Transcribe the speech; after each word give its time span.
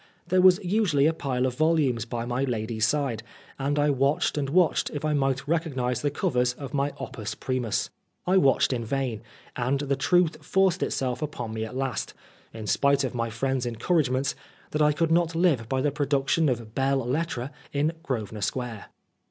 There 0.29 0.41
was 0.41 0.59
usually 0.63 1.05
a 1.05 1.13
pile 1.13 1.45
of 1.45 1.53
volumes 1.59 2.05
by 2.05 2.25
my 2.25 2.43
lady's 2.43 2.87
side, 2.87 3.21
and 3.59 3.77
I 3.77 3.91
watched 3.91 4.35
and 4.35 4.49
watched 4.49 4.89
if 4.95 5.05
I 5.05 5.13
might 5.13 5.45
recog 5.45 5.75
nise 5.75 6.01
the 6.01 6.09
covers 6.09 6.53
of 6.53 6.73
my 6.73 6.91
opus 6.99 7.35
primus. 7.35 7.91
I 8.25 8.37
watched 8.37 8.73
in 8.73 8.83
vain, 8.83 9.21
and 9.55 9.81
the 9.81 9.95
truth 9.95 10.43
forced 10.43 10.81
itself 10.81 11.21
upon 11.21 11.53
me 11.53 11.65
at 11.65 11.77
last, 11.77 12.15
in 12.51 12.65
spite 12.65 13.03
of 13.03 13.13
my 13.13 13.29
friend's 13.29 13.67
en 13.67 13.75
couragements, 13.75 14.33
that 14.71 14.81
I 14.81 14.91
could 14.91 15.11
not 15.11 15.35
live 15.35 15.69
by 15.69 15.81
the 15.81 15.91
pro 15.91 16.07
duction 16.07 16.49
of 16.49 16.73
belles 16.73 17.05
lettres 17.07 17.51
in 17.71 17.91
Grosvenor 18.01 18.41
Square. 18.41 18.85